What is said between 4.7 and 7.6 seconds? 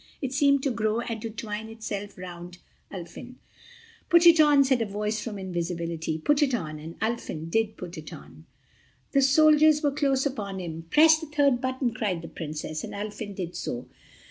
a voice from invisibility, "put it on," and Ulfin